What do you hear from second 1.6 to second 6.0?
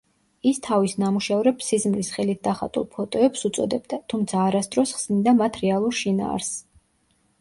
სიზმრის ხელით დახატულ ფოტოებს უწოდებდა, თუმცა, არასდროს ხსნიდა მათ რეალურ